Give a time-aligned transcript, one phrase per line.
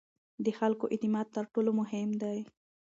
[0.45, 2.39] د خلکو اعتماد تر ټولو مهم دی